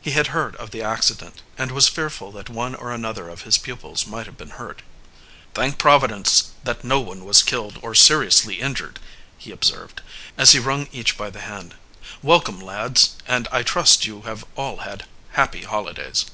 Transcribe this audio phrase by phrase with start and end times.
[0.00, 3.58] He had heard of the accident, and was fearful that one or another of his
[3.58, 4.82] pupils might have been hurt.
[5.54, 8.98] "Thank Providence that no one was killed or seriously injured!"
[9.38, 10.00] he observed,
[10.36, 11.76] as he wrung each by the hand.
[12.22, 15.04] "Welcome, lads, and I trust you have all had
[15.34, 16.26] happy holidays."